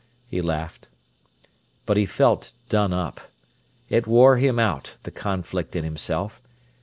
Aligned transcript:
he 0.25 0.41
laughed. 0.41 0.87
But 1.85 1.95
he 1.95 2.07
felt 2.07 2.53
done 2.69 2.91
up. 2.91 3.21
It 3.87 4.07
wore 4.07 4.37
him 4.37 4.57
out, 4.57 4.95
the 5.03 5.11
conflict 5.11 5.75
in 5.75 5.83
himself. 5.83 6.41